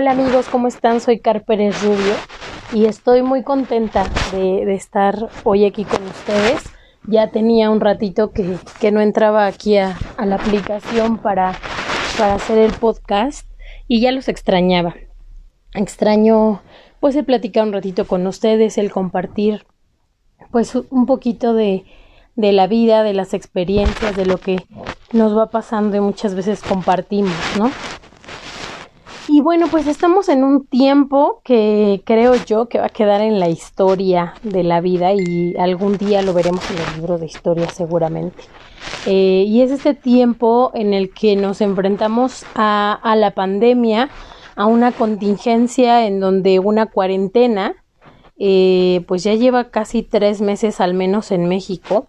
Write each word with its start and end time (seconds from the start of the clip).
Hola 0.00 0.12
amigos, 0.12 0.46
¿cómo 0.48 0.68
están? 0.68 1.00
Soy 1.00 1.18
Carpérez 1.18 1.82
Rubio 1.82 2.14
y 2.72 2.84
estoy 2.84 3.22
muy 3.22 3.42
contenta 3.42 4.06
de, 4.30 4.72
estar 4.72 5.28
hoy 5.42 5.64
aquí 5.64 5.84
con 5.84 6.00
ustedes. 6.06 6.62
Ya 7.08 7.32
tenía 7.32 7.68
un 7.68 7.80
ratito 7.80 8.30
que, 8.30 8.92
no 8.92 9.00
entraba 9.00 9.46
aquí 9.46 9.76
a, 9.76 9.98
la 10.24 10.36
aplicación 10.36 11.18
para, 11.18 11.58
para 12.16 12.34
hacer 12.34 12.58
el 12.58 12.72
podcast 12.74 13.50
y 13.88 14.00
ya 14.00 14.12
los 14.12 14.28
extrañaba. 14.28 14.94
Extraño 15.74 16.62
pues 17.00 17.16
el 17.16 17.24
platicar 17.24 17.66
un 17.66 17.72
ratito 17.72 18.06
con 18.06 18.24
ustedes, 18.28 18.78
el 18.78 18.92
compartir 18.92 19.66
pues 20.52 20.76
un 20.76 21.06
poquito 21.06 21.54
de, 21.54 21.86
de 22.36 22.52
la 22.52 22.68
vida, 22.68 23.02
de 23.02 23.14
las 23.14 23.34
experiencias, 23.34 24.14
de 24.14 24.26
lo 24.26 24.38
que 24.38 24.64
nos 25.10 25.36
va 25.36 25.50
pasando 25.50 25.96
y 25.96 26.00
muchas 26.00 26.36
veces 26.36 26.62
compartimos, 26.62 27.34
¿no? 27.58 27.72
Y 29.30 29.42
bueno, 29.42 29.66
pues 29.70 29.86
estamos 29.86 30.30
en 30.30 30.42
un 30.42 30.66
tiempo 30.66 31.42
que 31.44 32.00
creo 32.06 32.34
yo 32.46 32.66
que 32.66 32.78
va 32.78 32.86
a 32.86 32.88
quedar 32.88 33.20
en 33.20 33.38
la 33.38 33.50
historia 33.50 34.32
de 34.42 34.62
la 34.62 34.80
vida 34.80 35.12
y 35.12 35.54
algún 35.58 35.98
día 35.98 36.22
lo 36.22 36.32
veremos 36.32 36.68
en 36.70 36.78
el 36.78 36.94
libro 36.96 37.18
de 37.18 37.26
historia 37.26 37.68
seguramente. 37.68 38.44
Eh, 39.04 39.44
y 39.46 39.60
es 39.60 39.70
este 39.70 39.92
tiempo 39.92 40.70
en 40.72 40.94
el 40.94 41.10
que 41.12 41.36
nos 41.36 41.60
enfrentamos 41.60 42.46
a, 42.54 42.98
a 43.02 43.16
la 43.16 43.32
pandemia, 43.32 44.08
a 44.56 44.64
una 44.64 44.92
contingencia 44.92 46.06
en 46.06 46.20
donde 46.20 46.58
una 46.58 46.86
cuarentena, 46.86 47.74
eh, 48.38 49.04
pues 49.06 49.24
ya 49.24 49.34
lleva 49.34 49.70
casi 49.70 50.02
tres 50.02 50.40
meses 50.40 50.80
al 50.80 50.94
menos 50.94 51.32
en 51.32 51.48
México 51.48 52.08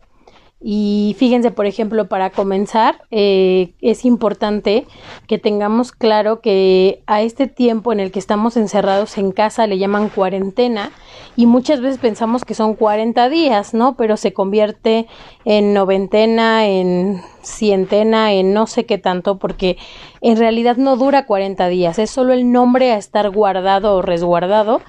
y 0.61 1.15
fíjense, 1.17 1.51
por 1.51 1.67
ejemplo, 1.67 2.09
para 2.09 2.31
comenzar, 2.31 3.03
eh, 3.11 3.75
es 3.79 4.03
importante 4.03 4.85
que 5.25 5.37
tengamos 5.37 5.93
claro 5.93 6.41
que 6.41 7.01
a 7.07 7.21
este 7.21 7.47
tiempo 7.47 7.93
en 7.93 8.01
el 8.01 8.11
que 8.11 8.19
estamos 8.19 8.57
encerrados 8.57 9.17
en 9.17 9.31
casa 9.31 9.67
le 9.67 9.77
llaman 9.77 10.09
cuarentena 10.09 10.91
y 11.37 11.45
muchas 11.45 11.79
veces 11.79 11.97
pensamos 11.97 12.43
que 12.43 12.55
son 12.55 12.73
40 12.73 13.29
días, 13.29 13.73
¿no? 13.73 13.95
Pero 13.95 14.17
se 14.17 14.33
convierte 14.33 15.07
en 15.45 15.73
noventena, 15.73 16.67
en 16.67 17.21
cientena, 17.41 18.33
en 18.33 18.53
no 18.53 18.67
sé 18.67 18.85
qué 18.85 18.97
tanto, 18.97 19.39
porque 19.39 19.77
en 20.19 20.35
realidad 20.35 20.75
no 20.75 20.97
dura 20.97 21.25
40 21.25 21.69
días, 21.69 21.99
es 21.99 22.09
solo 22.09 22.33
el 22.33 22.51
nombre 22.51 22.91
a 22.91 22.97
estar 22.97 23.29
guardado 23.29 23.95
o 23.95 24.01
resguardado, 24.01 24.81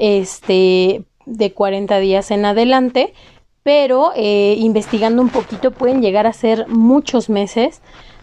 este, 0.00 1.04
de 1.26 1.52
40 1.52 2.00
días 2.00 2.32
en 2.32 2.44
adelante 2.44 3.14
pero 3.62 4.12
eh, 4.16 4.56
investigando 4.58 5.22
un 5.22 5.28
poquito 5.28 5.70
pueden 5.70 6.02
llegar 6.02 6.26
a 6.26 6.32
ser 6.32 6.66
muchos 6.68 7.30
meses 7.30 7.80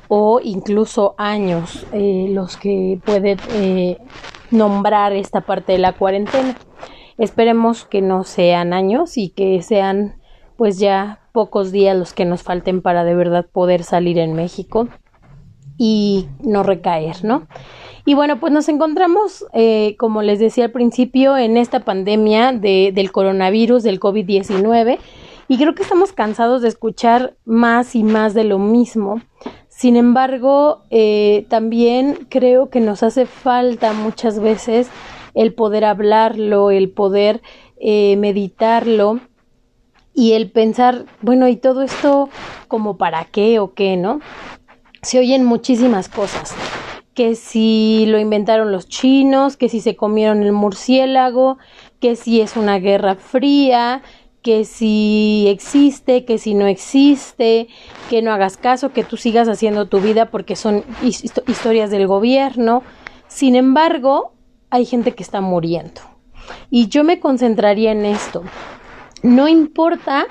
o 0.07 0.39
incluso 0.43 1.15
años 1.17 1.85
eh, 1.93 2.27
los 2.31 2.57
que 2.57 2.99
puede 3.05 3.37
eh, 3.53 3.97
nombrar 4.51 5.13
esta 5.13 5.41
parte 5.41 5.73
de 5.73 5.77
la 5.77 5.93
cuarentena. 5.93 6.55
Esperemos 7.17 7.85
que 7.85 8.01
no 8.01 8.23
sean 8.23 8.73
años 8.73 9.17
y 9.17 9.29
que 9.29 9.61
sean 9.61 10.15
pues 10.57 10.77
ya 10.77 11.19
pocos 11.31 11.71
días 11.71 11.95
los 11.95 12.13
que 12.13 12.25
nos 12.25 12.43
falten 12.43 12.81
para 12.81 13.03
de 13.03 13.15
verdad 13.15 13.45
poder 13.49 13.83
salir 13.83 14.17
en 14.17 14.33
México 14.33 14.89
y 15.77 16.27
no 16.43 16.63
recaer, 16.63 17.23
¿no? 17.23 17.47
Y 18.03 18.13
bueno, 18.13 18.39
pues 18.39 18.51
nos 18.51 18.67
encontramos, 18.67 19.45
como 19.97 20.21
les 20.21 20.39
decía 20.39 20.65
al 20.65 20.71
principio, 20.71 21.37
en 21.37 21.57
esta 21.57 21.81
pandemia 21.81 22.51
de, 22.51 22.91
del 22.93 23.11
coronavirus, 23.11 23.83
del 23.83 23.99
COVID-19, 23.99 24.97
y 25.49 25.57
creo 25.57 25.73
que 25.73 25.81
estamos 25.81 26.13
cansados 26.13 26.61
de 26.61 26.67
escuchar 26.67 27.35
más 27.43 27.95
y 27.95 28.03
más 28.03 28.35
de 28.35 28.43
lo 28.43 28.59
mismo. 28.59 29.19
Sin 29.67 29.97
embargo, 29.97 30.83
eh, 30.91 31.47
también 31.49 32.27
creo 32.29 32.69
que 32.69 32.79
nos 32.79 33.01
hace 33.01 33.25
falta 33.25 33.91
muchas 33.93 34.39
veces 34.39 34.89
el 35.33 35.55
poder 35.55 35.85
hablarlo, 35.85 36.69
el 36.69 36.91
poder 36.91 37.41
eh, 37.79 38.15
meditarlo 38.17 39.21
y 40.13 40.33
el 40.33 40.51
pensar, 40.51 41.05
bueno, 41.21 41.47
¿y 41.47 41.55
todo 41.55 41.81
esto 41.81 42.29
como 42.67 42.97
para 42.97 43.25
qué 43.25 43.57
o 43.57 43.73
qué, 43.73 43.97
no? 43.97 44.21
Se 45.01 45.17
oyen 45.17 45.45
muchísimas 45.45 46.09
cosas 46.09 46.53
que 47.15 47.33
si 47.33 48.05
lo 48.07 48.19
inventaron 48.19 48.71
los 48.71 48.87
chinos, 48.87 49.57
que 49.57 49.67
si 49.67 49.81
se 49.81 49.95
comieron 49.95 50.43
el 50.43 50.51
murciélago, 50.51 51.57
que 51.99 52.15
si 52.15 52.39
es 52.39 52.55
una 52.55 52.77
guerra 52.77 53.15
fría, 53.15 54.03
que 54.41 54.65
si 54.65 55.45
existe, 55.49 56.25
que 56.25 56.37
si 56.37 56.53
no 56.53 56.67
existe, 56.67 57.67
que 58.09 58.21
no 58.21 58.31
hagas 58.31 58.57
caso, 58.57 58.93
que 58.93 59.03
tú 59.03 59.17
sigas 59.17 59.47
haciendo 59.47 59.87
tu 59.87 59.99
vida 59.99 60.31
porque 60.31 60.55
son 60.55 60.83
historias 61.01 61.91
del 61.91 62.07
gobierno. 62.07 62.83
Sin 63.27 63.55
embargo, 63.55 64.33
hay 64.69 64.85
gente 64.85 65.13
que 65.13 65.23
está 65.23 65.41
muriendo. 65.41 66.01
Y 66.69 66.87
yo 66.87 67.03
me 67.03 67.19
concentraría 67.19 67.91
en 67.91 68.05
esto. 68.05 68.43
No 69.23 69.47
importa 69.47 70.25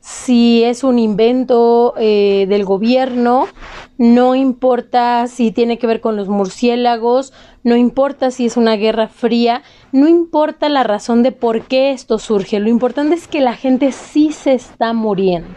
si 0.00 0.64
es 0.64 0.84
un 0.84 0.98
invento 0.98 1.94
eh, 1.98 2.46
del 2.48 2.64
gobierno, 2.64 3.46
no 3.98 4.34
importa 4.34 5.26
si 5.26 5.50
tiene 5.50 5.78
que 5.78 5.86
ver 5.86 6.00
con 6.00 6.16
los 6.16 6.28
murciélagos, 6.28 7.32
no 7.64 7.76
importa 7.76 8.30
si 8.30 8.46
es 8.46 8.56
una 8.56 8.76
guerra 8.76 9.08
fría, 9.08 9.62
no 9.90 10.08
importa 10.08 10.68
la 10.68 10.84
razón 10.84 11.22
de 11.22 11.32
por 11.32 11.62
qué 11.62 11.90
esto 11.90 12.18
surge, 12.18 12.60
lo 12.60 12.68
importante 12.68 13.16
es 13.16 13.26
que 13.26 13.40
la 13.40 13.54
gente 13.54 13.92
sí 13.92 14.32
se 14.32 14.54
está 14.54 14.92
muriendo. 14.92 15.48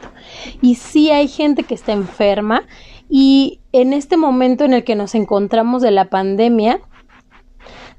Y 0.62 0.76
sí 0.76 1.12
hay 1.12 1.28
gente 1.28 1.64
que 1.64 1.76
está 1.76 1.92
enferma 1.92 2.64
y 3.10 3.60
en 3.74 3.94
este 3.94 4.18
momento 4.18 4.64
en 4.64 4.74
el 4.74 4.84
que 4.84 4.96
nos 4.96 5.16
encontramos 5.16 5.82
de 5.82 5.92
la 5.92 6.10
pandemia, 6.10 6.82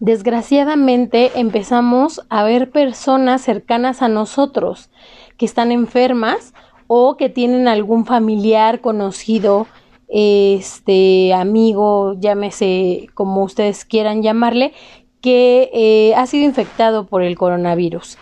desgraciadamente 0.00 1.32
empezamos 1.36 2.22
a 2.28 2.42
ver 2.42 2.70
personas 2.70 3.42
cercanas 3.42 4.02
a 4.02 4.08
nosotros 4.08 4.90
que 5.36 5.46
están 5.46 5.72
enfermas 5.72 6.54
o 6.86 7.16
que 7.16 7.28
tienen 7.28 7.68
algún 7.68 8.06
familiar 8.06 8.80
conocido, 8.80 9.66
este 10.08 11.32
amigo, 11.32 12.14
llámese 12.20 13.08
como 13.14 13.42
ustedes 13.44 13.86
quieran 13.86 14.22
llamarle, 14.22 14.74
que 15.22 15.70
eh, 15.72 16.14
ha 16.16 16.26
sido 16.26 16.44
infectado 16.44 17.06
por 17.06 17.22
el 17.22 17.38
coronavirus. 17.38 18.18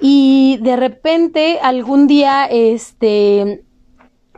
Y 0.00 0.58
de 0.62 0.76
repente 0.76 1.58
algún 1.62 2.06
día 2.06 2.46
este 2.46 3.64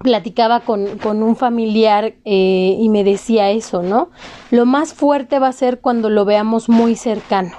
platicaba 0.02 0.60
con, 0.60 0.98
con 0.98 1.22
un 1.22 1.36
familiar 1.36 2.14
eh, 2.24 2.76
y 2.78 2.88
me 2.88 3.04
decía 3.04 3.50
eso, 3.50 3.82
¿no? 3.82 4.10
Lo 4.50 4.66
más 4.66 4.92
fuerte 4.92 5.38
va 5.38 5.48
a 5.48 5.52
ser 5.52 5.80
cuando 5.80 6.10
lo 6.10 6.24
veamos 6.24 6.68
muy 6.68 6.96
cercano, 6.96 7.52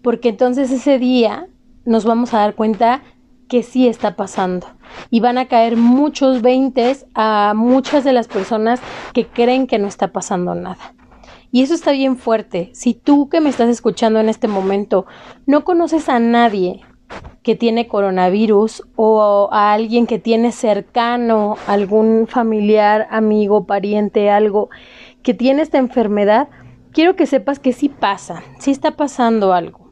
porque 0.00 0.28
entonces 0.28 0.70
ese 0.70 0.98
día 0.98 1.48
nos 1.84 2.04
vamos 2.04 2.32
a 2.32 2.38
dar 2.38 2.54
cuenta 2.54 3.02
que 3.52 3.62
sí 3.62 3.86
está 3.86 4.16
pasando. 4.16 4.66
Y 5.10 5.20
van 5.20 5.36
a 5.36 5.46
caer 5.46 5.76
muchos 5.76 6.40
veintes 6.40 7.04
a 7.12 7.52
muchas 7.54 8.02
de 8.02 8.14
las 8.14 8.26
personas 8.26 8.80
que 9.12 9.26
creen 9.26 9.66
que 9.66 9.78
no 9.78 9.88
está 9.88 10.08
pasando 10.08 10.54
nada. 10.54 10.94
Y 11.50 11.62
eso 11.62 11.74
está 11.74 11.92
bien 11.92 12.16
fuerte. 12.16 12.70
Si 12.72 12.94
tú 12.94 13.28
que 13.28 13.42
me 13.42 13.50
estás 13.50 13.68
escuchando 13.68 14.20
en 14.20 14.30
este 14.30 14.48
momento 14.48 15.04
no 15.44 15.64
conoces 15.64 16.08
a 16.08 16.18
nadie 16.18 16.80
que 17.42 17.54
tiene 17.54 17.88
coronavirus 17.88 18.84
o 18.96 19.50
a 19.52 19.74
alguien 19.74 20.06
que 20.06 20.18
tiene 20.18 20.50
cercano, 20.50 21.56
algún 21.66 22.28
familiar, 22.28 23.06
amigo, 23.10 23.66
pariente, 23.66 24.30
algo 24.30 24.70
que 25.22 25.34
tiene 25.34 25.60
esta 25.60 25.76
enfermedad, 25.76 26.48
quiero 26.90 27.16
que 27.16 27.26
sepas 27.26 27.58
que 27.58 27.74
sí 27.74 27.90
pasa, 27.90 28.42
sí 28.58 28.70
está 28.70 28.92
pasando 28.92 29.52
algo. 29.52 29.90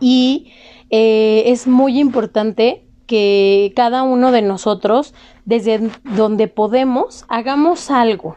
Y 0.00 0.52
eh, 0.92 1.44
es 1.46 1.66
muy 1.66 1.98
importante 1.98 2.84
que 3.06 3.72
cada 3.74 4.02
uno 4.02 4.30
de 4.30 4.42
nosotros, 4.42 5.14
desde 5.46 5.90
donde 6.04 6.48
podemos, 6.48 7.24
hagamos 7.28 7.90
algo. 7.90 8.36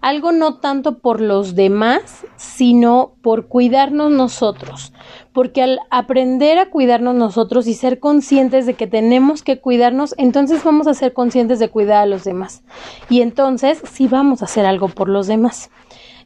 Algo 0.00 0.30
no 0.30 0.58
tanto 0.58 0.98
por 0.98 1.20
los 1.20 1.56
demás, 1.56 2.24
sino 2.36 3.14
por 3.22 3.48
cuidarnos 3.48 4.12
nosotros. 4.12 4.92
Porque 5.32 5.62
al 5.62 5.80
aprender 5.90 6.58
a 6.58 6.70
cuidarnos 6.70 7.16
nosotros 7.16 7.66
y 7.66 7.74
ser 7.74 7.98
conscientes 7.98 8.66
de 8.66 8.74
que 8.74 8.86
tenemos 8.86 9.42
que 9.42 9.58
cuidarnos, 9.60 10.14
entonces 10.16 10.62
vamos 10.62 10.86
a 10.86 10.94
ser 10.94 11.12
conscientes 11.12 11.58
de 11.58 11.70
cuidar 11.70 12.02
a 12.02 12.06
los 12.06 12.22
demás. 12.22 12.62
Y 13.10 13.20
entonces 13.20 13.82
sí 13.90 14.06
vamos 14.06 14.42
a 14.42 14.44
hacer 14.44 14.64
algo 14.64 14.86
por 14.88 15.08
los 15.08 15.26
demás 15.26 15.70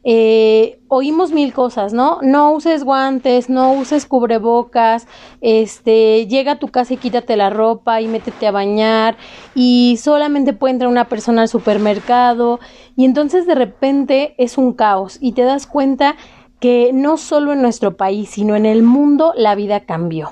eh, 0.03 0.79
oímos 0.87 1.31
mil 1.31 1.53
cosas, 1.53 1.93
¿no? 1.93 2.19
No 2.21 2.51
uses 2.53 2.83
guantes, 2.83 3.49
no 3.49 3.73
uses 3.73 4.05
cubrebocas, 4.05 5.07
este, 5.41 6.27
llega 6.27 6.53
a 6.53 6.59
tu 6.59 6.69
casa 6.69 6.93
y 6.95 6.97
quítate 6.97 7.37
la 7.37 7.49
ropa 7.49 8.01
y 8.01 8.07
métete 8.07 8.47
a 8.47 8.51
bañar 8.51 9.17
y 9.53 9.97
solamente 10.01 10.53
puede 10.53 10.73
entrar 10.73 10.89
una 10.89 11.07
persona 11.07 11.43
al 11.43 11.49
supermercado 11.49 12.59
y 12.95 13.05
entonces 13.05 13.45
de 13.45 13.55
repente 13.55 14.33
es 14.37 14.57
un 14.57 14.73
caos 14.73 15.17
y 15.21 15.33
te 15.33 15.43
das 15.43 15.67
cuenta 15.67 16.15
que 16.59 16.91
no 16.93 17.17
solo 17.17 17.53
en 17.53 17.61
nuestro 17.61 17.97
país, 17.97 18.29
sino 18.29 18.55
en 18.55 18.65
el 18.65 18.83
mundo 18.83 19.33
la 19.35 19.55
vida 19.55 19.81
cambió. 19.81 20.31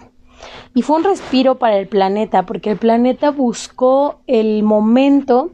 Y 0.76 0.84
fue 0.84 0.98
un 0.98 1.04
respiro 1.04 1.58
para 1.58 1.78
el 1.78 1.88
planeta, 1.88 2.46
porque 2.46 2.70
el 2.70 2.78
planeta 2.78 3.32
buscó 3.32 4.22
el 4.28 4.62
momento 4.64 5.52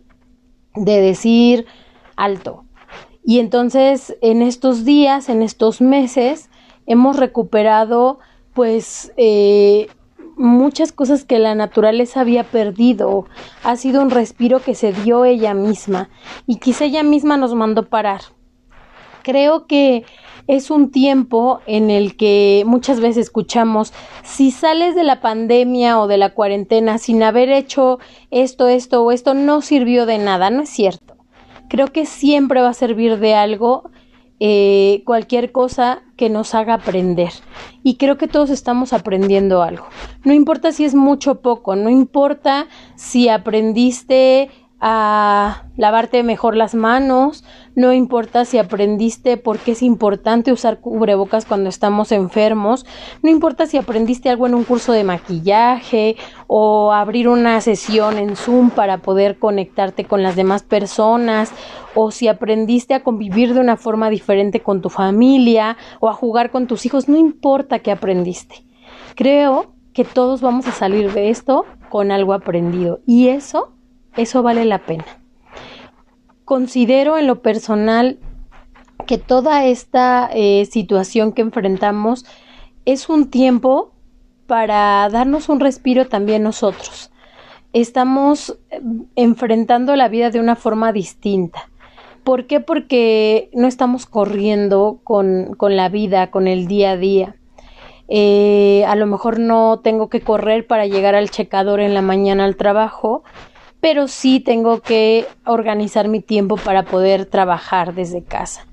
de 0.76 1.00
decir 1.00 1.66
alto, 2.18 2.65
Y 3.26 3.40
entonces 3.40 4.16
en 4.22 4.42
estos 4.42 4.86
días, 4.86 5.30
en 5.30 5.42
estos 5.42 5.82
meses, 5.82 6.50
hemos 6.86 7.18
recuperado 7.18 8.20
pues 8.54 9.12
eh, 9.18 9.88
muchas 10.38 10.92
cosas 10.92 11.26
que 11.26 11.40
la 11.40 11.56
naturaleza 11.56 12.22
había 12.22 12.44
perdido. 12.44 13.26
Ha 13.64 13.76
sido 13.78 14.02
un 14.02 14.12
respiro 14.12 14.62
que 14.62 14.76
se 14.76 14.94
dio 14.94 15.26
ella 15.26 15.54
misma 15.54 16.10
y 16.46 16.58
quizá 16.58 16.86
ella 16.86 17.04
misma 17.04 17.36
nos 17.38 17.56
mandó 17.56 17.90
parar. 17.90 18.22
Creo 19.24 19.66
que 19.66 20.06
es 20.48 20.70
un 20.70 20.92
tiempo 20.92 21.62
en 21.66 21.90
el 21.90 22.16
que 22.18 22.64
muchas 22.68 23.00
veces 23.00 23.18
escuchamos, 23.26 23.92
si 24.24 24.52
sales 24.52 24.94
de 24.94 25.04
la 25.04 25.20
pandemia 25.20 26.00
o 26.00 26.08
de 26.08 26.18
la 26.18 26.36
cuarentena 26.36 27.00
sin 27.00 27.24
haber 27.24 27.50
hecho 27.50 27.98
esto, 28.30 28.68
esto 28.68 29.04
o 29.04 29.12
esto, 29.12 29.34
no 29.34 29.62
sirvió 29.62 30.06
de 30.06 30.20
nada, 30.20 30.52
no 30.52 30.62
es 30.62 30.70
cierto. 30.70 31.15
Creo 31.70 31.88
que 31.88 32.06
siempre 32.06 32.62
va 32.62 32.70
a 32.70 32.74
servir 32.74 33.20
de 33.20 33.34
algo 33.34 33.90
eh, 34.40 35.02
cualquier 35.06 35.54
cosa 35.54 36.02
que 36.18 36.30
nos 36.30 36.54
haga 36.56 36.74
aprender. 36.74 37.32
Y 37.84 37.96
creo 37.96 38.18
que 38.18 38.28
todos 38.28 38.50
estamos 38.50 38.92
aprendiendo 38.92 39.62
algo. 39.62 39.86
No 40.24 40.34
importa 40.34 40.72
si 40.72 40.84
es 40.84 40.94
mucho 40.94 41.32
o 41.32 41.42
poco, 41.42 41.76
no 41.76 41.90
importa 41.90 42.68
si 42.96 43.30
aprendiste 43.30 44.50
a 44.88 45.64
lavarte 45.78 46.22
mejor 46.22 46.56
las 46.56 46.76
manos, 46.76 47.44
no 47.74 47.92
importa 47.92 48.46
si 48.46 48.60
aprendiste 48.60 49.36
por 49.36 49.58
qué 49.58 49.72
es 49.72 49.82
importante 49.82 50.52
usar 50.52 50.80
cubrebocas 50.80 51.46
cuando 51.46 51.70
estamos 51.70 52.12
enfermos, 52.12 52.86
no 53.24 53.32
importa 53.32 53.66
si 53.66 53.78
aprendiste 53.78 54.30
algo 54.30 54.46
en 54.46 54.54
un 54.54 54.64
curso 54.64 54.92
de 54.92 55.04
maquillaje 55.04 56.18
o 56.46 56.94
abrir 56.94 57.30
una 57.30 57.60
sesión 57.62 58.20
en 58.20 58.36
Zoom 58.36 58.70
para 58.70 59.00
poder 59.00 59.40
conectarte 59.40 60.06
con 60.06 60.22
las 60.22 60.36
demás 60.36 60.62
personas 60.62 61.52
o 61.96 62.12
si 62.12 62.28
aprendiste 62.28 62.94
a 62.94 63.02
convivir 63.02 63.56
de 63.56 63.62
una 63.62 63.78
forma 63.78 64.12
diferente 64.12 64.60
con 64.60 64.84
tu 64.84 64.92
familia 64.92 65.78
o 66.00 66.10
a 66.10 66.14
jugar 66.14 66.52
con 66.52 66.68
tus 66.68 66.86
hijos, 66.86 67.10
no 67.10 67.18
importa 67.18 67.80
qué 67.80 67.92
aprendiste. 67.92 68.64
Creo 69.16 69.74
que 69.94 70.04
todos 70.04 70.42
vamos 70.42 70.68
a 70.68 70.72
salir 70.72 71.12
de 71.12 71.32
esto 71.32 71.66
con 71.90 72.12
algo 72.12 72.34
aprendido 72.34 73.00
y 73.08 73.30
eso 73.30 73.75
eso 74.18 74.44
vale 74.44 74.66
la 74.66 74.80
pena. 74.80 75.06
Considero 76.46 77.18
en 77.18 77.28
lo 77.28 77.42
personal 77.42 78.20
que 79.08 79.18
toda 79.18 79.66
esta 79.66 80.30
eh, 80.34 80.66
situación 80.66 81.32
que 81.32 81.42
enfrentamos 81.42 82.26
es 82.86 83.10
un 83.10 83.30
tiempo 83.30 83.92
para 84.48 85.10
darnos 85.10 85.50
un 85.50 85.60
respiro 85.60 86.08
también 86.08 86.44
nosotros. 86.44 87.12
Estamos 87.74 88.58
eh, 88.70 88.82
enfrentando 89.16 89.96
la 89.96 90.08
vida 90.08 90.30
de 90.30 90.40
una 90.40 90.56
forma 90.56 90.92
distinta. 90.92 91.70
¿Por 92.24 92.48
qué? 92.48 92.60
Porque 92.60 93.50
no 93.54 93.68
estamos 93.68 94.08
corriendo 94.08 95.00
con, 95.04 95.56
la 95.60 95.90
vida, 95.90 96.32
con 96.32 96.48
el 96.48 96.66
día 96.66 96.92
a 96.92 96.98
día. 96.98 97.36
Eh, 98.08 98.84
a 98.88 98.96
lo 98.96 99.06
mejor 99.06 99.40
no 99.40 99.80
tengo 99.84 100.10
que 100.10 100.22
correr 100.22 100.66
para 100.66 100.88
llegar 100.88 101.14
al 101.14 101.30
checador 101.30 101.80
en 101.80 101.94
la 101.94 102.02
mañana 102.02 102.46
al 102.46 102.56
trabajo, 102.56 103.24
pero 103.86 104.08
sí 104.08 104.40
tengo 104.40 104.80
que 104.80 105.28
organizar 105.46 106.08
mi 106.08 106.20
tiempo 106.20 106.58
para 106.58 106.86
poder 106.86 107.28
trabajar 107.28 107.94
desde 107.94 108.24
casa. 108.24 108.66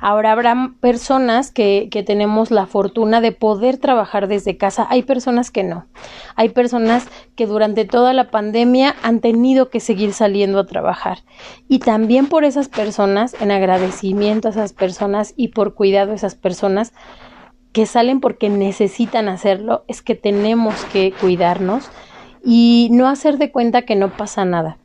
Ahora 0.00 0.30
habrá 0.30 0.70
personas 0.78 1.50
que, 1.50 1.88
que, 1.90 2.04
tenemos 2.04 2.52
la 2.52 2.66
fortuna 2.66 3.20
de 3.20 3.32
poder 3.32 3.78
trabajar 3.78 4.28
desde 4.28 4.56
casa. 4.56 4.86
Hay 4.90 5.02
personas 5.02 5.50
que 5.50 5.64
no. 5.64 5.86
Hay 6.36 6.50
personas 6.50 7.08
que 7.34 7.48
durante 7.48 7.84
toda 7.84 8.12
la 8.12 8.30
pandemia 8.30 8.94
han 9.02 9.18
tenido 9.18 9.70
que 9.70 9.80
seguir 9.80 10.12
saliendo 10.12 10.60
a 10.60 10.66
trabajar. 10.66 11.24
Y 11.66 11.80
también 11.80 12.28
por 12.28 12.44
esas 12.44 12.68
personas, 12.68 13.34
en 13.40 13.50
agradecimiento 13.50 14.46
a 14.46 14.52
esas 14.52 14.72
personas 14.72 15.34
y 15.36 15.48
por 15.48 15.74
cuidado 15.74 16.12
a 16.12 16.14
esas 16.14 16.36
personas 16.36 16.92
que 17.72 17.86
salen 17.86 18.20
porque 18.20 18.50
necesitan 18.50 19.28
hacerlo, 19.28 19.84
es 19.88 20.00
que 20.00 20.14
tenemos 20.14 20.76
que 20.92 21.10
cuidarnos 21.10 21.90
y 22.44 22.88
no 22.92 23.08
hacer 23.08 23.38
de 23.38 23.50
cuenta 23.50 23.82
que 23.82 23.96
no 23.96 24.10
pasa 24.16 24.44
nada. 24.44 24.78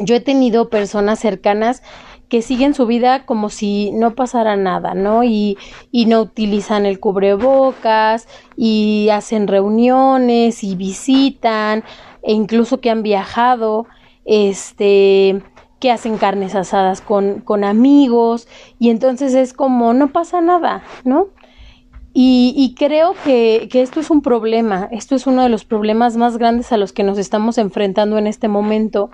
Yo 0.00 0.14
he 0.14 0.20
tenido 0.20 0.68
personas 0.68 1.18
cercanas 1.18 1.82
que 2.28 2.42
siguen 2.42 2.74
su 2.74 2.86
vida 2.86 3.26
como 3.26 3.50
si 3.50 3.92
no 3.92 4.14
pasara 4.14 4.56
nada, 4.56 4.94
¿no? 4.94 5.24
Y, 5.24 5.56
y 5.92 6.06
no 6.06 6.20
utilizan 6.20 6.86
el 6.86 6.98
cubrebocas 6.98 8.26
y 8.56 9.08
hacen 9.10 9.46
reuniones 9.46 10.64
y 10.64 10.74
visitan 10.74 11.84
e 12.22 12.32
incluso 12.32 12.80
que 12.80 12.90
han 12.90 13.02
viajado, 13.02 13.86
este, 14.24 15.42
que 15.78 15.90
hacen 15.90 16.16
carnes 16.16 16.54
asadas 16.54 17.02
con, 17.02 17.40
con 17.40 17.62
amigos 17.62 18.48
y 18.78 18.88
entonces 18.88 19.34
es 19.34 19.52
como 19.52 19.92
no 19.92 20.12
pasa 20.12 20.40
nada, 20.40 20.82
¿no? 21.04 21.28
Y, 22.16 22.76
creo 22.78 23.14
que, 23.24 23.68
esto 23.72 23.98
es 23.98 24.08
un 24.08 24.22
problema, 24.22 24.88
esto 24.92 25.16
es 25.16 25.26
uno 25.26 25.42
de 25.42 25.48
los 25.48 25.64
problemas 25.64 26.16
más 26.16 26.38
grandes 26.38 26.70
a 26.70 26.76
los 26.76 26.92
que 26.92 27.02
nos 27.02 27.18
estamos 27.18 27.58
enfrentando 27.58 28.18
en 28.18 28.28
este 28.28 28.46
momento, 28.46 29.10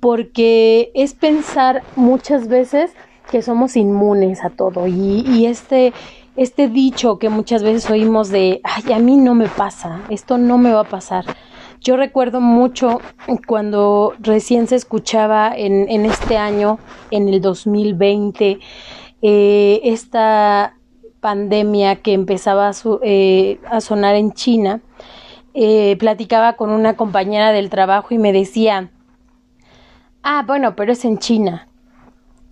porque 0.00 0.90
es 0.94 1.14
pensar 1.14 1.84
muchas 1.94 2.48
veces 2.48 2.90
que 3.30 3.42
somos 3.42 3.76
inmunes 3.76 4.44
a 4.44 4.50
todo 4.50 4.88
y, 4.88 5.20
y 5.20 5.46
este, 5.46 5.92
este 6.34 6.66
dicho 6.66 7.20
que 7.20 7.28
muchas 7.28 7.62
veces 7.62 7.88
oímos 7.88 8.28
de, 8.30 8.60
ay, 8.64 8.92
a 8.92 8.98
mí 8.98 9.16
no 9.16 9.36
me 9.36 9.46
pasa, 9.46 10.00
esto 10.10 10.36
no 10.36 10.58
me 10.58 10.72
va 10.72 10.80
a 10.80 10.88
pasar. 10.88 11.24
Yo 11.80 11.96
recuerdo 11.96 12.40
mucho 12.40 13.00
cuando 13.46 14.14
recién 14.18 14.66
se 14.66 14.74
escuchaba 14.74 15.52
en, 15.56 15.88
en 15.88 16.06
este 16.06 16.36
año, 16.36 16.80
en 17.12 17.28
el 17.28 17.40
2020, 17.40 18.58
eh, 19.22 19.80
esta 19.84 20.74
pandemia 21.22 22.02
que 22.02 22.12
empezaba 22.12 22.68
a, 22.68 22.72
eh, 23.02 23.60
a 23.70 23.80
sonar 23.80 24.16
en 24.16 24.32
China, 24.32 24.80
eh, 25.54 25.96
platicaba 25.98 26.54
con 26.54 26.70
una 26.70 26.96
compañera 26.96 27.52
del 27.52 27.70
trabajo 27.70 28.12
y 28.12 28.18
me 28.18 28.32
decía, 28.32 28.90
ah, 30.24 30.42
bueno, 30.44 30.74
pero 30.74 30.92
es 30.92 31.04
en 31.04 31.18
China. 31.18 31.68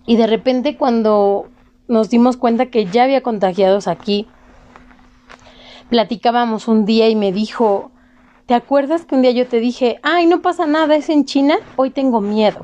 Y 0.05 0.15
de 0.15 0.25
repente 0.25 0.77
cuando 0.77 1.49
nos 1.89 2.09
dimos 2.09 2.37
cuenta 2.37 2.67
que 2.67 2.85
ya 2.85 3.03
había 3.03 3.21
contagiados 3.21 3.89
aquí, 3.89 4.25
platicábamos 5.89 6.69
un 6.69 6.85
día 6.85 7.09
y 7.09 7.15
me 7.17 7.33
dijo, 7.33 7.91
¿te 8.45 8.53
acuerdas 8.53 9.03
que 9.03 9.15
un 9.15 9.21
día 9.21 9.31
yo 9.31 9.47
te 9.47 9.59
dije, 9.59 9.99
ay, 10.01 10.27
no 10.27 10.41
pasa 10.41 10.65
nada, 10.65 10.95
es 10.95 11.09
en 11.09 11.25
China? 11.25 11.55
Hoy 11.75 11.89
tengo 11.89 12.21
miedo. 12.21 12.63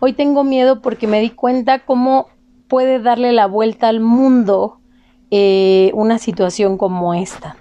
Hoy 0.00 0.14
tengo 0.14 0.42
miedo 0.42 0.82
porque 0.82 1.06
me 1.06 1.20
di 1.20 1.30
cuenta 1.30 1.84
cómo 1.84 2.26
puede 2.66 2.98
darle 2.98 3.30
la 3.30 3.46
vuelta 3.46 3.86
al 3.86 4.00
mundo 4.00 4.80
eh, 5.36 5.90
una 5.94 6.18
situación 6.18 6.78
como 6.78 7.12
esta. 7.12 7.56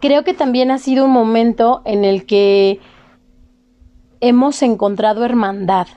Creo 0.00 0.24
que 0.24 0.32
también 0.32 0.70
ha 0.70 0.78
sido 0.78 1.04
un 1.04 1.10
momento 1.10 1.82
en 1.84 2.06
el 2.06 2.24
que 2.24 2.80
hemos 4.22 4.62
encontrado 4.62 5.26
hermandad, 5.26 5.88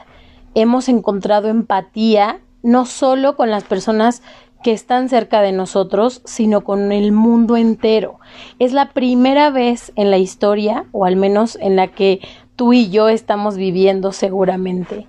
hemos 0.53 0.89
encontrado 0.89 1.47
empatía, 1.47 2.41
no 2.63 2.85
solo 2.85 3.37
con 3.37 3.49
las 3.49 3.63
personas 3.63 4.23
que 4.61 4.73
están 4.73 5.07
cerca 5.07 5.39
de 5.39 5.53
nosotros, 5.53 6.21
sino 6.25 6.65
con 6.65 6.91
el 6.91 7.13
mundo 7.13 7.55
entero. 7.55 8.19
Es 8.59 8.73
la 8.73 8.89
primera 8.89 9.51
vez 9.51 9.93
en 9.95 10.11
la 10.11 10.17
historia, 10.17 10.83
o 10.91 11.05
al 11.05 11.15
menos 11.15 11.57
en 11.61 11.77
la 11.77 11.87
que 11.87 12.19
tú 12.57 12.73
y 12.73 12.89
yo 12.89 13.07
estamos 13.07 13.55
viviendo 13.55 14.11
seguramente, 14.11 15.07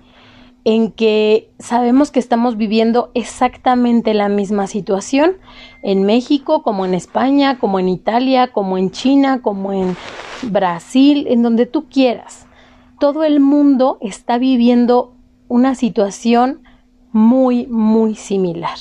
en 0.65 0.91
que 0.91 1.51
sabemos 1.59 2.11
que 2.11 2.19
estamos 2.19 2.55
viviendo 2.55 3.11
exactamente 3.13 4.13
la 4.13 4.29
misma 4.29 4.67
situación 4.67 5.37
en 5.81 6.03
México, 6.03 6.63
como 6.63 6.85
en 6.85 6.93
España, 6.93 7.59
como 7.59 7.79
en 7.79 7.89
Italia, 7.89 8.47
como 8.47 8.77
en 8.77 8.91
China, 8.91 9.41
como 9.41 9.73
en 9.73 9.97
Brasil, 10.43 11.27
en 11.29 11.43
donde 11.43 11.65
tú 11.65 11.89
quieras. 11.89 12.45
Todo 12.99 13.23
el 13.25 13.41
mundo 13.41 13.97
está 13.99 14.37
viviendo 14.37 15.13
una 15.49 15.75
situación 15.75 16.61
muy, 17.11 17.67
muy 17.67 18.15
similar. 18.15 18.77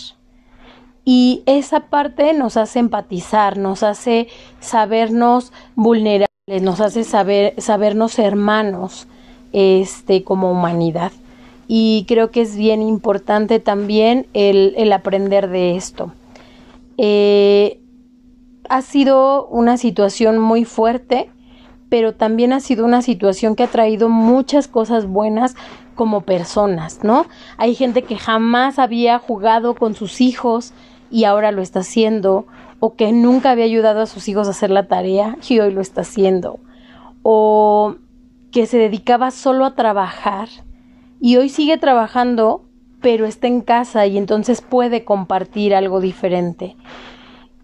Y 1.05 1.43
esa 1.47 1.81
parte 1.89 2.33
nos 2.33 2.57
hace 2.57 2.79
empatizar, 2.79 3.59
nos 3.59 3.83
hace 3.83 4.29
sabernos 4.61 5.53
vulnerables, 5.75 6.63
nos 6.63 6.81
hace 6.81 7.03
saber, 7.03 7.55
sabernos 7.59 8.21
hermanos 8.21 9.09
este, 9.53 10.23
como 10.23 10.53
humanidad 10.53 11.11
y 11.75 12.05
creo 12.07 12.31
que 12.31 12.43
es 12.43 12.55
bien 12.55 12.83
importante 12.83 13.59
también 13.59 14.27
el, 14.35 14.93
aprender 14.93 15.49
de 15.49 15.75
esto. 15.75 16.13
Eh, 16.99 17.81
ha 18.69 18.83
sido 18.83 19.47
una 19.47 19.79
situación 19.79 20.39
muy 20.39 20.67
fuerte, 20.67 21.31
pero 21.89 22.13
también 22.13 22.53
ha 22.53 22.61
sido 22.61 22.85
una 22.85 23.01
situación 23.01 23.57
que 23.57 23.63
ha 23.63 23.69
traído 23.69 24.11
muchas 24.11 24.69
cosas 24.69 25.07
buenas 25.07 25.57
como 25.95 26.21
personas, 26.21 27.03
¿no? 27.05 27.25
Hay 27.57 27.75
gente 27.75 28.03
que 28.03 28.19
jamás 28.19 28.79
había 28.79 29.19
jugado 29.19 29.75
con 29.75 29.95
sus 29.95 30.21
hijos 30.21 30.75
y 31.11 31.25
ahora 31.25 31.53
lo 31.53 31.63
está 31.63 31.81
haciendo, 31.81 32.47
o 32.81 32.97
que 32.97 33.13
nunca 33.13 33.51
había 33.51 33.65
ayudado 33.65 34.03
a 34.03 34.07
sus 34.07 34.29
hijos 34.29 34.47
a 34.47 34.51
hacer 34.51 34.69
la 34.69 34.89
tarea 34.89 35.39
y 35.49 35.59
hoy 35.59 35.73
lo 35.73 35.81
está 35.81 36.03
haciendo, 36.03 36.61
o 37.23 37.95
que 38.51 38.67
se 38.67 38.77
dedicaba 38.77 39.31
solo 39.31 39.65
a 39.65 39.75
trabajar 39.75 40.51
y 41.25 41.37
hoy 41.37 41.49
sigue 41.49 41.79
trabajando, 41.79 42.65
pero 43.01 43.27
está 43.27 43.47
en 43.47 43.61
casa 43.61 44.07
y 44.09 44.19
entonces 44.19 44.61
puede 44.61 45.05
compartir 45.05 45.73
algo 45.73 46.01
diferente 46.01 46.77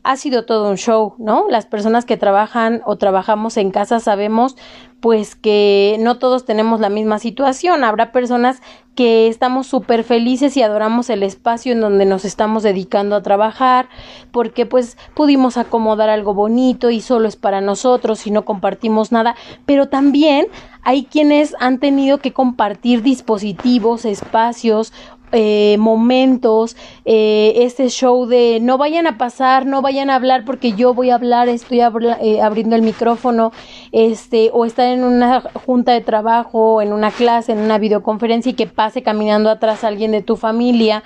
ha 0.09 0.17
sido 0.17 0.47
todo 0.47 0.71
un 0.71 0.79
show, 0.79 1.13
¿no? 1.19 1.45
Las 1.51 1.67
personas 1.67 2.07
que 2.07 2.17
trabajan 2.17 2.81
o 2.87 2.97
trabajamos 2.97 3.59
en 3.59 3.71
casa 3.71 4.01
sabemos 4.01 4.57
pues 5.01 5.37
que 5.37 5.99
no 6.01 6.19
todos 6.19 6.47
tenemos 6.47 6.81
la 6.81 6.89
misma 6.89 7.19
situación. 7.19 7.85
Habrá 7.85 8.11
personas 8.11 8.63
que 8.95 9.29
estamos 9.29 9.67
súper 9.67 10.05
felices 10.05 10.57
y 10.57 10.63
adoramos 10.63 11.11
el 11.11 11.23
espacio 11.23 11.73
en 11.73 11.83
donde 11.83 12.07
nos 12.07 12.25
estamos 12.25 12.63
dedicando 12.63 13.17
a 13.17 13.23
trabajar 13.23 13.91
porque 14.33 14.65
pues 14.65 14.97
pudimos 15.15 15.59
acomodar 15.59 16.09
algo 16.09 16.33
bonito 16.33 16.89
y 16.89 17.03
solo 17.03 17.29
es 17.29 17.37
para 17.37 17.61
nosotros 17.61 18.27
y 18.27 18.31
no 18.31 18.47
compartimos 18.47 19.13
nada, 19.13 19.37
pero 19.67 19.91
también 19.91 20.47
hay 20.83 21.05
quienes 21.05 21.55
han 21.61 21.81
tenido 21.81 22.17
que 22.17 22.33
compartir 22.33 23.03
dispositivos, 23.03 24.07
espacios 24.07 24.95
eh, 25.33 25.77
momentos, 25.79 26.77
eh, 27.05 27.53
este 27.57 27.89
show 27.89 28.27
de 28.27 28.59
no 28.61 28.79
vayan 28.79 29.07
a 29.07 29.19
pasar, 29.19 29.67
no 29.67 29.83
vayan 29.83 30.11
a 30.11 30.15
hablar 30.15 30.45
porque 30.45 30.73
yo 30.73 30.95
voy 30.95 31.11
a 31.11 31.15
hablar, 31.17 31.49
estoy 31.49 31.81
eh, 31.81 32.41
abriendo 32.41 32.77
el 32.77 32.83
micrófono, 32.83 33.53
este, 33.93 34.51
o 34.53 34.65
estar 34.65 34.87
en 34.87 35.05
una 35.05 35.41
junta 35.41 35.93
de 35.93 36.01
trabajo, 36.01 36.81
en 36.83 36.93
una 36.93 37.11
clase, 37.11 37.53
en 37.53 37.59
una 37.59 37.79
videoconferencia 37.79 38.51
y 38.51 38.55
que 38.55 38.67
pase 38.67 39.03
caminando 39.03 39.51
atrás 39.51 39.85
alguien 39.85 40.13
de 40.13 40.23
tu 40.23 40.37
familia 40.37 41.03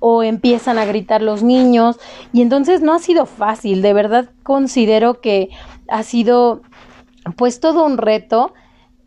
o 0.00 0.22
empiezan 0.22 0.78
a 0.78 0.84
gritar 0.84 1.22
los 1.22 1.42
niños. 1.42 1.98
Y 2.32 2.42
entonces 2.42 2.82
no 2.82 2.92
ha 2.92 2.98
sido 2.98 3.26
fácil, 3.26 3.82
de 3.82 3.92
verdad 3.92 4.30
considero 4.42 5.20
que 5.20 5.50
ha 5.88 6.02
sido 6.02 6.62
pues 7.36 7.60
todo 7.60 7.84
un 7.84 7.98
reto 7.98 8.52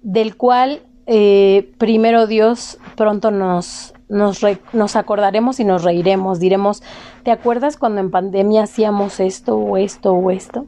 del 0.02 0.36
cual 0.36 0.82
eh, 1.06 1.72
primero 1.78 2.28
Dios 2.28 2.80
pronto 2.96 3.32
nos, 3.32 3.94
nos, 4.10 4.42
nos 4.74 4.96
acordaremos 4.96 5.60
y 5.60 5.64
nos 5.64 5.84
reiremos, 5.84 6.40
diremos, 6.40 6.84
¿te 7.24 7.32
acuerdas 7.32 7.78
cuando 7.78 8.02
en 8.02 8.12
pandemia 8.12 8.64
hacíamos 8.64 9.20
esto 9.20 9.58
o 9.58 9.78
esto 9.78 10.14
o 10.14 10.32
esto? 10.32 10.66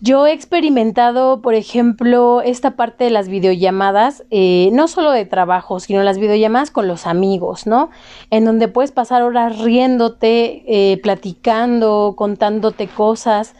Yo 0.00 0.28
he 0.28 0.32
experimentado, 0.32 1.42
por 1.42 1.54
ejemplo, 1.54 2.40
esta 2.42 2.76
parte 2.76 3.02
de 3.04 3.10
las 3.10 3.28
videollamadas, 3.28 4.24
eh, 4.30 4.70
no 4.72 4.86
solo 4.86 5.10
de 5.10 5.24
trabajo, 5.24 5.80
sino 5.80 6.04
las 6.04 6.18
videollamadas 6.18 6.70
con 6.70 6.86
los 6.86 7.04
amigos, 7.04 7.66
¿no? 7.66 7.90
En 8.30 8.44
donde 8.44 8.68
puedes 8.68 8.92
pasar 8.92 9.22
horas 9.22 9.58
riéndote, 9.58 10.62
eh, 10.68 10.98
platicando, 10.98 12.14
contándote 12.16 12.86
cosas 12.86 13.56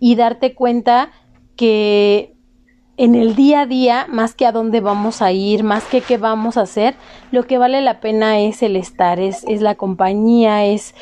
y 0.00 0.14
darte 0.14 0.54
cuenta 0.54 1.10
que 1.56 2.31
en 2.96 3.14
el 3.14 3.34
día 3.34 3.62
a 3.62 3.66
día, 3.66 4.06
más 4.08 4.34
que 4.34 4.46
a 4.46 4.52
dónde 4.52 4.80
vamos 4.80 5.22
a 5.22 5.32
ir, 5.32 5.64
más 5.64 5.84
que 5.84 6.02
qué 6.02 6.18
vamos 6.18 6.56
a 6.56 6.62
hacer, 6.62 6.94
lo 7.30 7.46
que 7.46 7.58
vale 7.58 7.80
la 7.80 8.00
pena 8.00 8.38
es 8.40 8.62
el 8.62 8.76
estar, 8.76 9.18
es, 9.18 9.44
la 9.46 9.76
compañía, 9.76 10.66
es, 10.66 10.94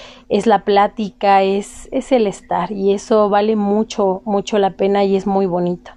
la 0.46 0.64
plática, 0.64 1.42
es, 1.42 1.88
es 1.90 2.12
el 2.12 2.26
estar 2.26 2.70
y 2.70 2.92
eso 2.92 3.28
vale 3.28 3.56
mucho, 3.56 4.22
mucho 4.24 4.58
la 4.58 4.70
pena 4.70 5.04
y 5.04 5.16
es 5.16 5.26
muy 5.26 5.46
bonito. 5.46 5.90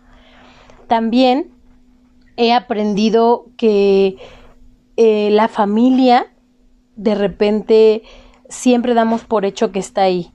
También 0.87 1.51
he 2.37 2.53
aprendido 2.53 3.45
que 3.55 4.17
eh, 4.97 5.29
la 5.31 5.47
familia 5.47 6.27
de 6.95 7.15
repente 7.15 8.03
siempre 8.49 8.95
damos 8.95 9.23
por 9.25 9.45
hecho 9.45 9.71
que 9.71 9.79
está 9.79 10.03
ahí 10.03 10.32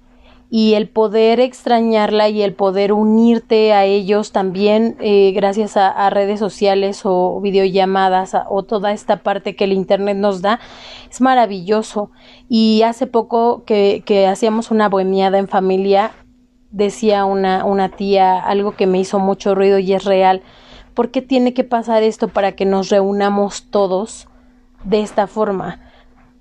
y 0.50 0.74
el 0.74 0.88
poder 0.88 1.40
extrañarla 1.40 2.28
y 2.30 2.42
el 2.42 2.54
poder 2.54 2.92
unirte 2.92 3.74
a 3.74 3.84
ellos 3.84 4.32
también 4.32 4.96
eh, 4.98 5.32
gracias 5.34 5.76
a, 5.76 6.08
redes 6.08 6.40
sociales 6.40 7.02
o 7.04 7.38
videollamadas 7.42 8.34
o 8.48 8.62
toda 8.62 8.92
esta 8.92 9.18
parte 9.18 9.56
que 9.56 9.64
el 9.64 9.72
internet 9.72 10.16
nos 10.16 10.40
da 10.40 10.58
es 11.10 11.20
maravilloso 11.20 12.10
y 12.48 12.82
hace 12.82 13.06
poco 13.06 13.64
que, 13.64 14.26
hacíamos 14.30 14.70
una 14.70 14.88
bohemiada 14.88 15.38
en 15.38 15.48
familia 15.48 16.12
decía 16.70 17.26
una, 17.26 17.64
una 17.64 17.90
tía 17.90 18.38
algo 18.38 18.72
que 18.72 18.86
me 18.86 18.98
hizo 18.98 19.18
mucho 19.18 19.54
ruido 19.54 19.78
y 19.78 19.92
es 19.92 20.04
real 20.04 20.42
¿por 20.94 21.10
qué 21.10 21.20
tiene 21.20 21.52
que 21.52 21.64
pasar 21.64 22.02
esto 22.02 22.28
para 22.28 22.52
que 22.52 22.64
nos 22.64 22.88
reunamos 22.88 23.64
todos 23.70 24.28
de 24.84 25.02
esta 25.02 25.26
forma? 25.26 25.87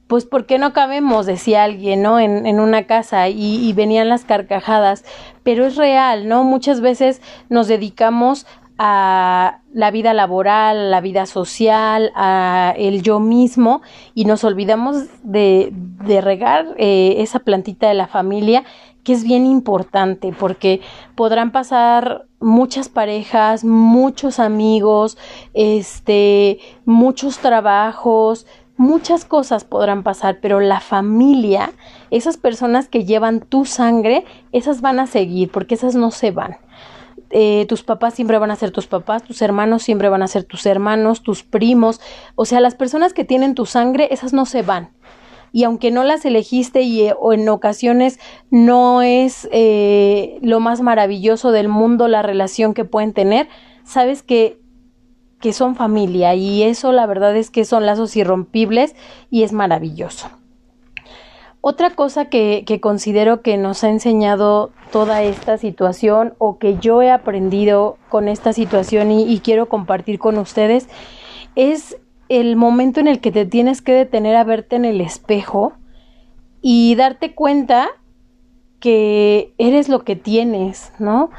Pues 0.07 0.25
¿por 0.25 0.45
qué 0.45 0.57
no 0.57 0.73
cabemos? 0.73 1.25
decía 1.25 1.63
alguien, 1.63 2.01
¿no? 2.01 2.19
En, 2.19 2.45
en 2.45 2.59
una 2.59 2.83
casa 2.83 3.29
y, 3.29 3.67
y, 3.67 3.73
venían 3.73 4.09
las 4.09 4.25
carcajadas, 4.25 5.03
pero 5.43 5.65
es 5.65 5.75
real, 5.75 6.27
¿no? 6.27 6.43
Muchas 6.43 6.81
veces 6.81 7.21
nos 7.49 7.67
dedicamos 7.67 8.45
a 8.77 9.61
la 9.73 9.91
vida 9.91 10.13
laboral, 10.13 10.91
la 10.91 11.01
vida 11.01 11.25
social, 11.25 12.11
a 12.15 12.73
el 12.77 13.01
yo 13.01 13.19
mismo 13.19 13.81
y 14.13 14.25
nos 14.25 14.43
olvidamos 14.43 15.05
de, 15.23 15.69
de 15.71 16.21
regar 16.21 16.75
eh, 16.77 17.15
esa 17.19 17.39
plantita 17.39 17.87
de 17.87 17.95
la 17.95 18.07
familia 18.07 18.63
que 19.03 19.13
es 19.13 19.23
bien 19.23 19.45
importante 19.45 20.33
porque 20.37 20.81
podrán 21.15 21.51
pasar 21.51 22.25
muchas 22.39 22.89
parejas, 22.89 23.63
muchos 23.63 24.39
amigos, 24.39 25.17
este, 25.53 26.59
muchos 26.85 27.39
trabajos, 27.39 28.45
muchas 28.77 29.25
cosas 29.25 29.65
podrán 29.65 30.03
pasar, 30.03 30.39
pero 30.41 30.59
la 30.59 30.79
familia, 30.79 31.71
esas 32.11 32.37
personas 32.37 32.87
que 32.87 33.05
llevan 33.05 33.41
tu 33.41 33.65
sangre, 33.65 34.23
esas 34.51 34.81
van 34.81 34.99
a 34.99 35.07
seguir, 35.07 35.51
porque 35.51 35.75
esas 35.75 35.95
no 35.95 36.11
se 36.11 36.31
van. 36.31 36.57
Eh, 37.31 37.65
tus 37.67 37.83
papás 37.83 38.13
siempre 38.13 38.37
van 38.37 38.51
a 38.51 38.55
ser 38.55 38.71
tus 38.71 38.87
papás, 38.87 39.23
tus 39.23 39.41
hermanos 39.41 39.83
siempre 39.83 40.07
van 40.07 40.23
a 40.23 40.27
ser 40.27 40.45
tus 40.45 40.65
hermanos, 40.65 41.23
tus 41.23 41.43
primos, 41.43 41.99
o 42.35 42.45
sea, 42.45 42.61
las 42.61 42.75
personas 42.75 43.13
que 43.13 43.25
tienen 43.25 43.55
tu 43.55 43.65
sangre, 43.65 44.07
esas 44.11 44.31
no 44.31 44.45
se 44.45 44.61
van. 44.61 44.91
Y 45.51 45.63
aunque 45.63 45.91
no 45.91 46.03
las 46.03 46.23
elegiste 46.25 46.81
y 46.81 47.07
eh, 47.07 47.15
o 47.19 47.33
en 47.33 47.49
ocasiones 47.49 48.19
no 48.51 49.01
es 49.01 49.47
eh, 49.51 50.37
lo 50.41 50.59
más 50.59 50.81
maravilloso 50.81 51.51
del 51.51 51.67
mundo 51.67 52.07
la 52.07 52.21
relación 52.21 52.73
que 52.73 52.85
pueden 52.85 53.13
tener, 53.13 53.47
sabes 53.83 54.23
que 54.23 54.59
que 55.39 55.53
son 55.53 55.75
familia 55.75 56.35
y 56.35 56.63
eso 56.63 56.91
la 56.91 57.05
verdad 57.05 57.35
es 57.35 57.49
que 57.49 57.65
son 57.65 57.85
lazos 57.85 58.15
irrompibles 58.15 58.95
y 59.29 59.43
es 59.43 59.53
maravilloso. 59.53 60.29
Otra 61.61 61.89
cosa 61.89 62.25
que, 62.29 62.63
que, 62.65 62.79
considero 62.79 63.41
que 63.41 63.57
nos 63.57 63.83
ha 63.83 63.89
enseñado 63.89 64.71
toda 64.91 65.23
esta 65.23 65.57
situación 65.57 66.33
o 66.37 66.59
que 66.59 66.77
yo 66.77 67.01
he 67.01 67.11
aprendido 67.11 67.97
con 68.09 68.27
esta 68.27 68.53
situación 68.53 69.11
y, 69.11 69.23
y 69.23 69.39
quiero 69.39 69.67
compartir 69.67 70.17
con 70.17 70.37
ustedes 70.37 70.87
es 71.55 71.97
el 72.29 72.55
momento 72.55 72.99
en 72.99 73.07
el 73.07 73.19
que 73.19 73.31
te 73.31 73.45
tienes 73.45 73.81
que 73.81 73.93
detener 73.93 74.35
a 74.35 74.43
verte 74.43 74.75
en 74.75 74.85
el 74.85 75.01
espejo 75.01 75.73
y 76.61 76.95
darte 76.95 77.33
cuenta 77.33 77.89
que 78.79 79.53
eres 79.57 79.89
lo 79.89 80.03
que 80.03 80.15
tienes, 80.15 80.91
¿no? 80.99 81.31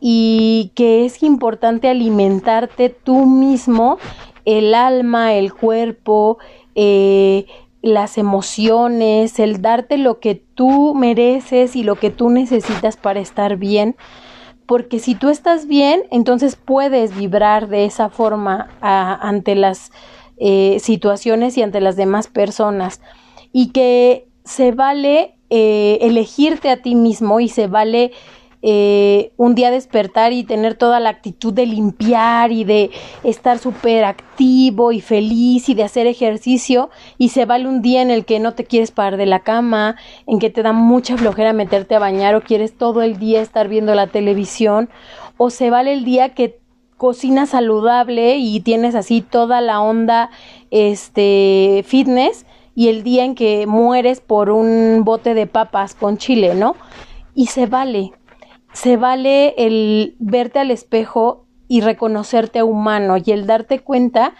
Y 0.00 0.72
que 0.74 1.04
es 1.04 1.22
importante 1.22 1.88
alimentarte 1.88 2.90
tú 2.90 3.26
mismo, 3.26 3.98
el 4.44 4.74
alma, 4.74 5.34
el 5.34 5.52
cuerpo, 5.52 6.38
eh, 6.74 7.46
las 7.82 8.18
emociones, 8.18 9.38
el 9.38 9.62
darte 9.62 9.96
lo 9.96 10.18
que 10.20 10.34
tú 10.34 10.94
mereces 10.94 11.76
y 11.76 11.82
lo 11.82 11.96
que 11.96 12.10
tú 12.10 12.30
necesitas 12.30 12.96
para 12.96 13.20
estar 13.20 13.56
bien. 13.56 13.96
Porque 14.66 14.98
si 14.98 15.14
tú 15.14 15.28
estás 15.28 15.66
bien, 15.66 16.02
entonces 16.10 16.56
puedes 16.56 17.16
vibrar 17.16 17.68
de 17.68 17.84
esa 17.84 18.08
forma 18.08 18.68
ante 18.80 19.54
las 19.54 19.92
eh, 20.38 20.78
situaciones 20.80 21.56
y 21.56 21.62
ante 21.62 21.80
las 21.80 21.96
demás 21.96 22.26
personas. 22.26 23.00
Y 23.52 23.68
que 23.68 24.28
se 24.44 24.72
vale 24.72 25.36
eh, 25.48 25.98
elegirte 26.00 26.70
a 26.70 26.82
ti 26.82 26.96
mismo 26.96 27.38
y 27.38 27.48
se 27.48 27.68
vale 27.68 28.10
eh, 28.62 29.32
un 29.36 29.54
día 29.54 29.70
despertar 29.70 30.32
y 30.32 30.44
tener 30.44 30.74
toda 30.74 30.98
la 31.00 31.10
actitud 31.10 31.52
de 31.52 31.66
limpiar 31.66 32.52
y 32.52 32.64
de 32.64 32.90
estar 33.22 33.58
súper 33.58 34.04
activo 34.04 34.92
y 34.92 35.00
feliz 35.00 35.68
y 35.68 35.74
de 35.74 35.84
hacer 35.84 36.06
ejercicio 36.06 36.90
y 37.18 37.28
se 37.28 37.44
vale 37.44 37.68
un 37.68 37.82
día 37.82 38.02
en 38.02 38.10
el 38.10 38.24
que 38.24 38.40
no 38.40 38.54
te 38.54 38.64
quieres 38.64 38.90
parar 38.90 39.16
de 39.16 39.26
la 39.26 39.40
cama, 39.40 39.96
en 40.26 40.38
que 40.38 40.50
te 40.50 40.62
da 40.62 40.72
mucha 40.72 41.16
flojera 41.16 41.52
meterte 41.52 41.94
a 41.94 41.98
bañar 42.00 42.34
o 42.34 42.42
quieres 42.42 42.76
todo 42.76 43.02
el 43.02 43.18
día 43.18 43.40
estar 43.40 43.68
viendo 43.68 43.94
la 43.94 44.08
televisión 44.08 44.88
o 45.36 45.50
se 45.50 45.70
vale 45.70 45.92
el 45.92 46.04
día 46.04 46.30
que 46.30 46.60
cocinas 46.96 47.50
saludable 47.50 48.36
y 48.38 48.60
tienes 48.60 48.94
así 48.94 49.20
toda 49.20 49.60
la 49.60 49.80
onda 49.80 50.30
este 50.70 51.84
fitness 51.86 52.46
y 52.74 52.88
el 52.88 53.02
día 53.02 53.24
en 53.24 53.34
que 53.34 53.66
mueres 53.66 54.20
por 54.20 54.50
un 54.50 55.02
bote 55.04 55.34
de 55.34 55.46
papas 55.46 55.94
con 55.94 56.18
chile, 56.18 56.54
¿no? 56.54 56.76
Y 57.34 57.46
se 57.46 57.66
vale, 57.66 58.12
se 58.76 58.98
vale 58.98 59.54
el 59.56 60.16
verte 60.18 60.58
al 60.58 60.70
espejo 60.70 61.46
y 61.66 61.80
reconocerte 61.80 62.62
humano 62.62 63.16
y 63.16 63.30
el 63.30 63.46
darte 63.46 63.78
cuenta 63.78 64.34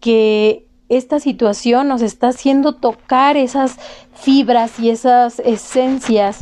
que 0.00 0.66
esta 0.88 1.20
situación 1.20 1.86
nos 1.86 2.02
está 2.02 2.28
haciendo 2.28 2.74
tocar 2.74 3.36
esas 3.36 3.78
fibras 4.12 4.80
y 4.80 4.90
esas 4.90 5.38
esencias 5.38 6.40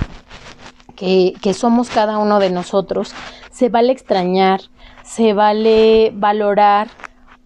que, 0.96 1.34
que 1.42 1.52
somos 1.52 1.90
cada 1.90 2.16
uno 2.16 2.38
de 2.38 2.48
nosotros. 2.48 3.14
Se 3.50 3.68
vale 3.68 3.92
extrañar, 3.92 4.62
se 5.02 5.34
vale 5.34 6.12
valorar 6.14 6.88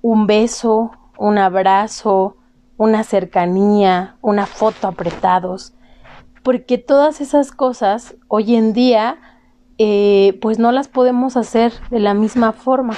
un 0.01 0.29
beso, 0.29 0.93
un 1.19 1.39
abrazo, 1.39 2.37
una 2.77 3.03
cercanía, 3.03 4.17
una 4.21 4.47
foto 4.47 4.87
apretados, 4.87 5.75
porque 6.45 6.79
todas 6.79 7.21
esas 7.21 7.51
cosas 7.51 8.15
hoy 8.29 8.55
en 8.55 8.73
día 8.73 9.19
eh, 9.79 10.39
pues 10.43 10.59
no 10.59 10.73
las 10.73 10.89
podemos 10.89 11.37
hacer 11.37 11.73
de 11.91 12.01
la 12.01 12.15
misma 12.15 12.53
forma. 12.53 12.95